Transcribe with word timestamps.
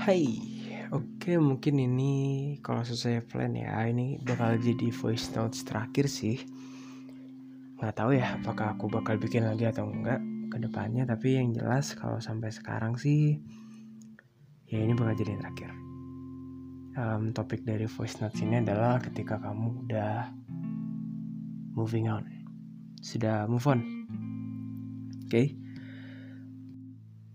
Hai, 0.00 0.24
oke 0.96 1.36
mungkin 1.36 1.76
ini 1.76 2.12
kalau 2.64 2.80
sesuai 2.80 3.20
plan 3.28 3.52
ya 3.52 3.84
ini 3.84 4.16
bakal 4.24 4.56
jadi 4.56 4.88
voice 4.88 5.28
notes 5.36 5.60
terakhir 5.60 6.08
sih. 6.08 6.40
Nggak 7.76 8.00
tahu 8.00 8.16
ya 8.16 8.40
apakah 8.40 8.72
aku 8.72 8.88
bakal 8.88 9.20
bikin 9.20 9.44
lagi 9.44 9.68
atau 9.68 9.92
enggak 9.92 10.24
ke 10.48 10.56
depannya. 10.56 11.04
Tapi 11.04 11.36
yang 11.36 11.52
jelas 11.52 11.92
kalau 11.92 12.16
sampai 12.16 12.48
sekarang 12.48 12.96
sih 12.96 13.44
ya 14.72 14.80
ini 14.80 14.96
bakal 14.96 15.20
jadi 15.20 15.36
yang 15.36 15.44
terakhir. 15.44 15.70
Um, 16.96 17.22
topik 17.36 17.68
dari 17.68 17.84
voice 17.84 18.16
notes 18.24 18.40
ini 18.40 18.64
adalah 18.64 19.04
ketika 19.04 19.36
kamu 19.36 19.84
udah 19.84 20.32
moving 21.76 22.08
on, 22.08 22.24
sudah 23.04 23.44
move 23.44 23.68
on, 23.68 23.84
oke? 23.84 25.28
Okay? 25.28 25.59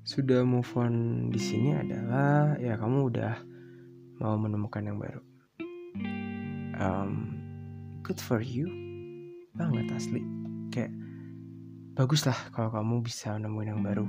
Sudah 0.05 0.45
move 0.45 0.69
on 0.77 1.27
di 1.33 1.41
sini 1.41 1.73
adalah 1.73 2.53
ya 2.61 2.77
kamu 2.77 3.09
udah 3.09 3.33
mau 4.21 4.37
menemukan 4.37 4.85
yang 4.85 5.01
baru. 5.01 5.21
Um, 6.77 7.11
good 8.05 8.21
for 8.21 8.37
you 8.37 8.69
banget 9.57 9.89
asli. 9.89 10.21
Kayak 10.69 10.93
bagus 11.97 12.29
lah 12.29 12.37
kalau 12.53 12.69
kamu 12.69 13.01
bisa 13.01 13.33
nemuin 13.41 13.71
yang 13.73 13.81
baru. 13.81 14.05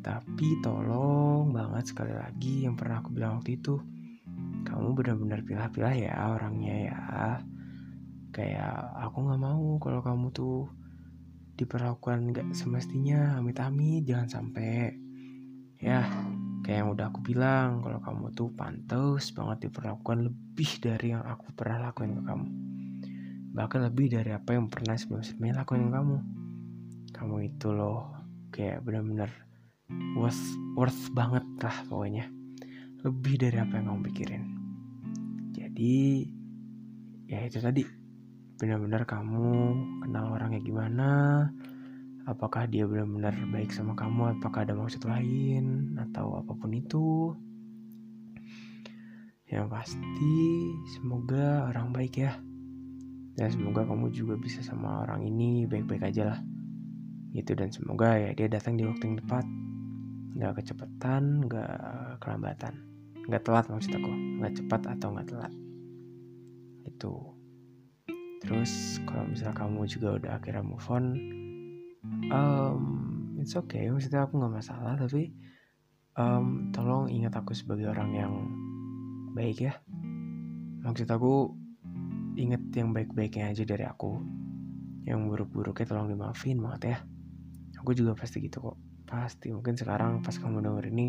Tapi 0.00 0.64
tolong 0.64 1.52
banget 1.52 1.92
sekali 1.92 2.16
lagi 2.16 2.64
yang 2.64 2.72
pernah 2.72 3.04
aku 3.04 3.12
bilang 3.12 3.36
waktu 3.42 3.60
itu, 3.60 3.76
kamu 4.64 4.96
benar-benar 4.96 5.44
pilah-pilah 5.44 5.92
ya 5.92 6.14
orangnya 6.32 6.74
ya. 6.88 7.00
Kayak 8.32 8.96
aku 8.96 9.28
nggak 9.28 9.42
mau 9.44 9.76
kalau 9.76 10.00
kamu 10.00 10.32
tuh 10.32 10.72
diperlakukan 11.56 12.36
gak 12.36 12.48
semestinya 12.52 13.40
amit-amit 13.40 14.04
jangan 14.04 14.28
sampai. 14.28 14.92
Ya 15.80 16.04
kayak 16.60 16.78
yang 16.84 16.90
udah 16.92 17.08
aku 17.08 17.20
bilang 17.24 17.80
kalau 17.80 18.00
kamu 18.04 18.24
tuh 18.36 18.48
pantas 18.52 19.32
banget 19.32 19.68
diperlakukan 19.68 20.28
lebih 20.28 20.70
dari 20.84 21.16
yang 21.16 21.24
aku 21.24 21.52
pernah 21.56 21.88
lakuin 21.88 22.16
ke 22.20 22.22
kamu. 22.28 22.48
Bahkan 23.56 23.80
lebih 23.88 24.06
dari 24.12 24.30
apa 24.36 24.52
yang 24.52 24.68
pernah 24.68 24.94
sebelum-sebelumnya 25.00 25.64
lakuin 25.64 25.88
ke 25.88 25.92
kamu. 25.96 26.16
Kamu 27.16 27.36
itu 27.40 27.68
loh 27.72 28.12
kayak 28.52 28.84
bener-bener 28.84 29.32
worth 30.16 30.44
worth 30.76 31.08
banget 31.16 31.44
lah 31.64 31.76
pokoknya. 31.88 32.28
Lebih 33.00 33.34
dari 33.40 33.56
apa 33.56 33.72
yang 33.80 33.86
kamu 33.92 34.00
pikirin. 34.12 34.44
Jadi 35.56 36.26
ya 37.26 37.42
itu 37.48 37.58
tadi 37.64 38.05
benar-benar 38.56 39.04
kamu 39.04 39.76
kenal 40.00 40.32
orangnya 40.32 40.60
gimana? 40.64 41.10
Apakah 42.24 42.64
dia 42.66 42.88
benar-benar 42.88 43.36
baik 43.52 43.70
sama 43.70 43.92
kamu? 43.92 44.40
Apakah 44.40 44.64
ada 44.64 44.72
maksud 44.72 45.04
lain? 45.04 45.94
Atau 46.00 46.40
apa 46.40 46.56
pun 46.56 46.72
itu? 46.72 47.36
Yang 49.46 49.66
pasti 49.70 50.36
semoga 50.96 51.68
orang 51.70 51.92
baik 51.92 52.16
ya. 52.18 52.40
Dan 53.36 53.52
semoga 53.52 53.84
kamu 53.84 54.10
juga 54.10 54.40
bisa 54.40 54.64
sama 54.64 55.04
orang 55.04 55.28
ini 55.28 55.68
baik-baik 55.68 56.08
aja 56.08 56.34
lah. 56.34 56.40
Gitu 57.36 57.52
dan 57.52 57.68
semoga 57.68 58.16
ya 58.16 58.32
dia 58.32 58.48
datang 58.48 58.80
di 58.80 58.88
waktu 58.88 59.04
yang 59.04 59.20
tepat. 59.20 59.44
Nggak 60.32 60.64
kecepatan 60.64 61.44
nggak 61.44 61.72
kelambatan. 62.24 62.74
Nggak 63.28 63.44
telat 63.44 63.68
maksud 63.68 63.92
aku. 63.92 64.12
Nggak 64.40 64.64
cepat 64.64 64.80
atau 64.96 65.08
nggak 65.12 65.28
telat. 65.28 65.52
Itu 66.88 67.35
terus 68.46 69.02
kalau 69.04 69.26
misalnya 69.26 69.58
kamu 69.58 69.80
juga 69.90 70.08
udah 70.22 70.30
akhirnya 70.38 70.62
move 70.62 70.86
on 70.88 71.04
um, 72.30 72.80
it's 73.40 73.54
okay. 73.54 73.88
Maksudnya 73.90 74.26
aku 74.26 74.38
nggak 74.40 74.54
masalah 74.62 74.94
tapi 74.98 75.32
um, 76.18 76.70
tolong 76.72 77.10
ingat 77.10 77.36
aku 77.38 77.52
sebagai 77.52 77.90
orang 77.90 78.10
yang 78.14 78.32
baik 79.36 79.70
ya. 79.70 79.74
Maksud 80.86 81.08
aku 81.10 81.50
inget 82.38 82.62
yang 82.74 82.94
baik-baiknya 82.94 83.52
aja 83.52 83.64
dari 83.66 83.84
aku. 83.84 84.18
Yang 85.06 85.20
buruk-buruknya 85.30 85.86
tolong 85.86 86.10
dimaafin 86.10 86.58
banget 86.58 86.82
ya. 86.96 86.98
Aku 87.82 87.94
juga 87.94 88.18
pasti 88.18 88.42
gitu 88.42 88.58
kok. 88.62 88.76
Pasti. 89.06 89.54
Mungkin 89.54 89.78
sekarang 89.78 90.22
pas 90.22 90.34
kamu 90.34 90.62
denger 90.62 90.84
ini 90.90 91.08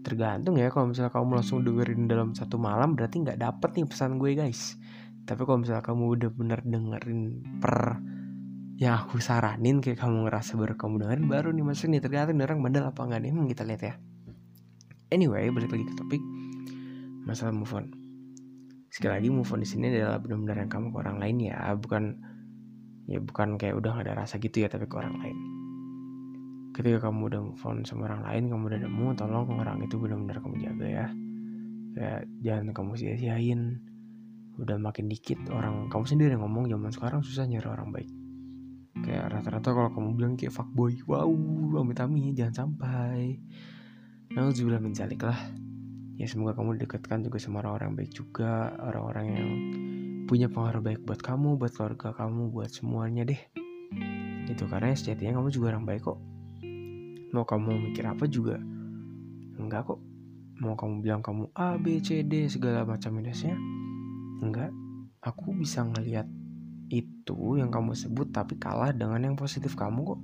tergantung 0.00 0.56
ya. 0.56 0.72
Kalau 0.72 0.88
misalnya 0.88 1.12
kamu 1.12 1.36
langsung 1.36 1.60
dengerin 1.60 2.08
dalam 2.08 2.32
satu 2.32 2.56
malam 2.56 2.94
berarti 2.96 3.20
nggak 3.26 3.40
dapet 3.40 3.70
nih 3.76 3.86
pesan 3.88 4.16
gue 4.16 4.32
guys 4.32 4.78
tapi 5.26 5.42
kalau 5.42 5.58
misalnya 5.58 5.82
kamu 5.82 6.04
udah 6.14 6.30
bener 6.30 6.60
dengerin 6.62 7.20
per 7.58 7.98
yang 8.78 8.94
aku 9.02 9.18
saranin 9.18 9.82
kayak 9.82 9.98
kamu 9.98 10.30
ngerasa 10.30 10.54
baru 10.54 10.78
kamu 10.78 11.02
dengerin 11.02 11.26
baru 11.26 11.48
nih 11.50 11.64
maksudnya 11.66 11.98
nih 11.98 12.02
tergantung 12.06 12.38
orang 12.46 12.62
bandel 12.62 12.84
apa 12.86 13.00
enggak 13.02 13.20
nih? 13.26 13.30
Emang 13.34 13.46
kita 13.50 13.62
lihat 13.66 13.82
ya. 13.82 13.94
Anyway 15.10 15.50
balik 15.50 15.74
lagi 15.74 15.84
ke 15.88 15.94
topik 15.98 16.22
masalah 17.26 17.50
move 17.50 17.74
on. 17.74 17.90
Sekali 18.92 19.18
lagi 19.18 19.28
move 19.34 19.50
on 19.50 19.60
di 19.64 19.68
sini 19.68 19.90
adalah 19.90 20.22
benar-benar 20.22 20.62
yang 20.62 20.70
kamu 20.70 20.86
ke 20.94 20.96
orang 21.02 21.16
lain 21.18 21.36
ya. 21.42 21.58
Bukan 21.74 22.04
ya 23.10 23.18
bukan 23.18 23.48
kayak 23.58 23.74
udah 23.80 23.90
gak 23.98 24.06
ada 24.06 24.14
rasa 24.22 24.38
gitu 24.38 24.62
ya 24.62 24.68
tapi 24.70 24.86
ke 24.86 24.94
orang 24.94 25.16
lain. 25.18 25.38
Ketika 26.70 27.10
kamu 27.10 27.32
udah 27.34 27.40
move 27.42 27.64
on 27.66 27.82
sama 27.82 28.06
orang 28.12 28.22
lain 28.28 28.42
kamu 28.52 28.62
udah 28.70 28.80
nemu 28.84 29.06
tolong 29.18 29.48
orang 29.58 29.78
itu 29.82 29.96
benar-benar 29.98 30.38
kamu 30.38 30.56
jaga 30.62 30.86
ya. 30.86 31.06
Kayak 31.96 32.22
jangan 32.44 32.66
kamu 32.76 32.92
sia-siain 32.94 33.60
udah 34.56 34.80
makin 34.80 35.12
dikit 35.12 35.36
orang 35.52 35.92
kamu 35.92 36.04
sendiri 36.08 36.30
yang 36.32 36.44
ngomong 36.44 36.68
zaman 36.72 36.90
sekarang 36.92 37.20
susah 37.20 37.44
nyari 37.44 37.68
orang 37.68 37.92
baik. 37.92 38.10
Kayak 38.96 39.36
rata-rata 39.36 39.68
kalau 39.76 39.90
kamu 39.92 40.08
bilang 40.16 40.34
kayak 40.40 40.56
fuckboy 40.56 40.96
wow 41.04 41.28
amit 41.76 42.00
amit 42.00 42.32
jangan 42.32 42.64
sampai. 42.64 43.36
Nah 44.32 44.48
juga 44.56 44.80
menjalik 44.80 45.20
lah. 45.20 45.36
Ya 46.16 46.24
semoga 46.24 46.56
kamu 46.56 46.80
dekatkan 46.80 47.20
juga 47.20 47.36
sama 47.36 47.60
orang-orang 47.60 48.00
baik 48.00 48.16
juga 48.16 48.72
orang-orang 48.80 49.26
yang 49.36 49.48
punya 50.24 50.48
pengaruh 50.48 50.80
baik 50.80 51.04
buat 51.04 51.20
kamu 51.20 51.60
buat 51.60 51.76
keluarga 51.76 52.16
kamu 52.16 52.48
buat 52.48 52.72
semuanya 52.72 53.28
deh. 53.28 53.40
Itu 54.48 54.64
karena 54.64 54.96
sejatinya 54.96 55.36
kamu 55.36 55.52
juga 55.52 55.76
orang 55.76 55.84
baik 55.84 56.08
kok. 56.08 56.18
Mau 57.36 57.44
kamu 57.44 57.92
mikir 57.92 58.08
apa 58.08 58.24
juga 58.24 58.56
enggak 59.60 59.92
kok. 59.92 60.00
Mau 60.56 60.72
kamu 60.72 61.04
bilang 61.04 61.20
kamu 61.20 61.52
A 61.52 61.76
B 61.76 62.00
C 62.00 62.24
D 62.24 62.48
segala 62.48 62.88
macam 62.88 63.12
minusnya 63.12 63.52
Enggak, 64.40 64.72
aku 65.24 65.56
bisa 65.56 65.84
ngelihat 65.84 66.28
itu 66.92 67.58
yang 67.58 67.72
kamu 67.72 67.98
sebut 67.98 68.30
tapi 68.30 68.60
kalah 68.60 68.94
dengan 68.94 69.32
yang 69.32 69.36
positif 69.38 69.74
kamu 69.74 70.14
kok. 70.14 70.20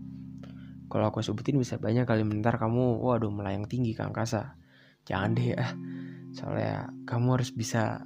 Kalau 0.93 1.09
aku 1.09 1.25
sebutin 1.25 1.57
bisa 1.57 1.81
banyak 1.81 2.05
kali 2.05 2.23
bentar 2.23 2.61
kamu 2.61 3.01
waduh 3.01 3.33
melayang 3.33 3.65
tinggi 3.65 3.97
ke 3.97 4.05
angkasa. 4.05 4.61
Jangan 5.09 5.33
deh 5.33 5.57
ya. 5.57 5.65
Soalnya 6.37 6.93
kamu 7.09 7.41
harus 7.41 7.51
bisa 7.51 8.05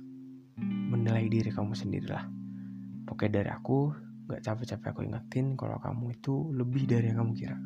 menilai 0.62 1.26
diri 1.26 1.50
kamu 1.50 1.74
sendiri 1.74 2.08
lah. 2.08 2.24
Pokoknya 3.04 3.42
dari 3.42 3.50
aku 3.50 3.90
gak 4.26 4.42
capek-capek 4.42 4.88
aku 4.90 5.00
ingetin 5.06 5.54
kalau 5.58 5.78
kamu 5.78 6.14
itu 6.14 6.54
lebih 6.54 6.86
dari 6.86 7.10
yang 7.10 7.26
kamu 7.26 7.32
kira. 7.34 7.58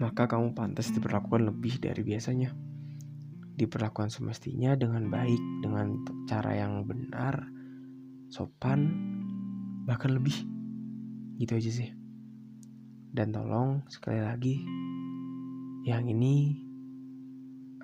Maka 0.00 0.28
kamu 0.28 0.52
pantas 0.52 0.92
diperlakukan 0.92 1.48
lebih 1.48 1.80
dari 1.80 2.04
biasanya 2.04 2.52
diperlakukan 3.54 4.10
semestinya 4.10 4.74
dengan 4.74 5.06
baik, 5.08 5.42
dengan 5.62 6.02
cara 6.26 6.58
yang 6.58 6.82
benar, 6.86 7.46
sopan, 8.30 8.90
bahkan 9.86 10.14
lebih. 10.14 10.34
Gitu 11.38 11.52
aja 11.54 11.70
sih. 11.70 11.90
Dan 13.14 13.30
tolong 13.30 13.86
sekali 13.86 14.18
lagi, 14.18 14.58
yang 15.86 16.02
ini 16.10 16.58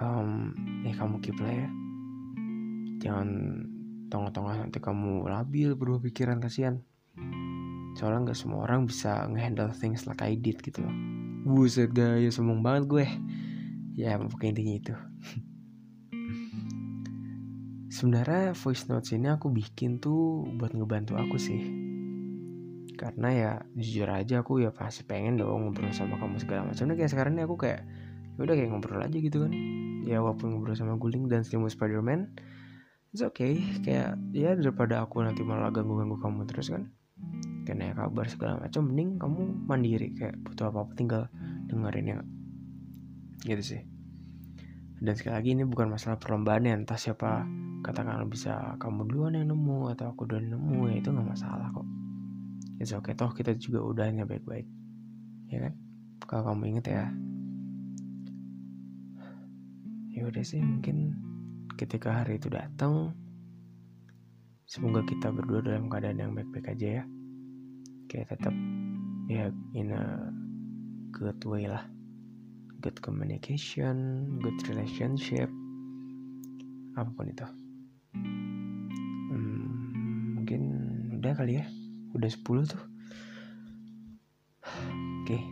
um, 0.02 0.50
ya 0.82 0.92
kamu 0.98 1.22
keep 1.22 1.38
lah 1.38 1.54
ya. 1.54 1.68
Jangan 3.00 3.28
tengah-tengah 4.10 4.66
nanti 4.66 4.82
kamu 4.82 5.30
labil 5.30 5.78
berubah 5.78 6.02
pikiran 6.02 6.42
kasihan. 6.42 6.82
Soalnya 7.94 8.30
nggak 8.30 8.38
semua 8.38 8.66
orang 8.66 8.90
bisa 8.90 9.28
ngehandle 9.30 9.70
things 9.70 10.08
like 10.10 10.20
I 10.24 10.34
did 10.34 10.58
gitu 10.66 10.82
loh. 10.82 10.94
Buset 11.46 11.94
gaya 11.94 12.26
sombong 12.28 12.60
banget 12.60 12.84
gue. 12.90 13.06
Ya 13.94 14.18
pokoknya 14.18 14.50
intinya 14.58 14.74
itu. 14.76 14.94
Sebenarnya 17.90 18.54
voice 18.54 18.86
notes 18.86 19.10
ini 19.10 19.26
aku 19.26 19.50
bikin 19.50 19.98
tuh 19.98 20.46
buat 20.56 20.70
ngebantu 20.70 21.18
aku 21.18 21.36
sih. 21.36 21.60
Karena 22.94 23.28
ya 23.34 23.52
jujur 23.74 24.06
aja 24.06 24.46
aku 24.46 24.62
ya 24.62 24.70
pasti 24.70 25.02
pengen 25.02 25.36
dong 25.36 25.68
ngobrol 25.68 25.90
sama 25.90 26.14
kamu 26.16 26.38
segala 26.38 26.70
macam. 26.70 26.86
Nah 26.86 26.94
kayak 26.94 27.10
sekarang 27.10 27.34
ini 27.34 27.42
aku 27.42 27.58
kayak 27.58 27.82
ya 28.38 28.40
udah 28.46 28.54
kayak 28.54 28.70
ngobrol 28.70 29.02
aja 29.02 29.18
gitu 29.18 29.42
kan. 29.42 29.52
Ya 30.06 30.22
walaupun 30.22 30.54
ngobrol 30.54 30.78
sama 30.78 30.94
guling 30.96 31.26
dan 31.26 31.42
selimut 31.42 31.74
Spiderman 31.74 32.30
it's 33.10 33.26
okay. 33.26 33.58
Kayak 33.82 34.14
ya 34.30 34.54
daripada 34.54 35.02
aku 35.02 35.26
nanti 35.26 35.42
malah 35.42 35.74
ganggu 35.74 35.98
ganggu 35.98 36.16
kamu 36.22 36.46
terus 36.46 36.70
kan. 36.70 36.94
Karena 37.66 37.90
ya 37.90 37.94
kabar 37.98 38.26
segala 38.30 38.62
macam 38.62 38.86
mending 38.86 39.18
kamu 39.18 39.40
mandiri. 39.66 40.08
Kayak 40.14 40.38
butuh 40.46 40.70
apa 40.70 40.78
apa 40.86 40.92
tinggal 40.94 41.22
dengerin 41.66 42.06
ya. 42.06 42.16
Gitu 43.42 43.64
sih 43.64 43.99
dan 45.00 45.16
sekali 45.16 45.32
lagi 45.32 45.50
ini 45.56 45.64
bukan 45.64 45.96
masalah 45.96 46.20
perlombaan 46.20 46.68
ya. 46.68 46.76
Entah 46.76 47.00
siapa 47.00 47.48
katakan 47.80 48.20
bisa 48.28 48.76
kamu 48.76 49.08
duluan 49.08 49.32
yang 49.32 49.48
nemu 49.48 49.96
atau 49.96 50.12
aku 50.12 50.28
duluan 50.28 50.52
yang 50.52 50.60
nemu. 50.60 50.80
Ya 50.92 50.94
itu 51.00 51.08
nggak 51.08 51.28
masalah 51.32 51.72
kok. 51.72 51.88
It's 52.76 52.92
okay 52.92 53.16
toh 53.16 53.32
kita 53.32 53.56
juga 53.56 53.80
udahnya 53.80 54.28
baik-baik. 54.28 54.68
Ya 55.48 55.58
kan? 55.64 55.72
Kalau 56.28 56.52
kamu 56.52 56.76
inget 56.76 56.86
ya. 56.92 57.04
Ya 60.12 60.22
udah 60.28 60.44
sih 60.44 60.60
mungkin 60.60 61.16
ketika 61.80 62.20
hari 62.20 62.36
itu 62.36 62.52
datang 62.52 63.16
semoga 64.68 65.00
kita 65.08 65.32
berdua 65.32 65.64
dalam 65.64 65.88
keadaan 65.88 66.20
yang 66.20 66.32
baik-baik 66.36 66.76
aja 66.76 67.00
ya. 67.00 67.04
Kayak 68.04 68.36
tetap 68.36 68.52
ya 69.32 69.48
in 69.72 69.96
a 69.96 70.28
good 71.16 71.40
way 71.48 71.64
lah 71.64 71.88
good 72.80 72.98
communication 73.04 74.26
good 74.40 74.56
relationship 74.68 75.48
apa 76.98 77.10
pun 77.14 77.30
itu. 77.30 77.46
Hmm, 79.30 79.70
mungkin 80.36 80.60
udah 81.22 81.32
kali 81.38 81.62
ya 81.62 81.66
udah 82.16 82.28
10 82.28 82.42
tuh. 82.66 82.82
Oke 85.24 85.38
okay. 85.38 85.42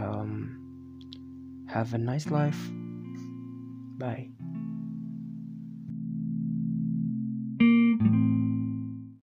um, 0.00 0.56
have 1.68 1.92
a 1.92 2.00
nice 2.00 2.32
life. 2.32 2.58
Bye 4.00 4.39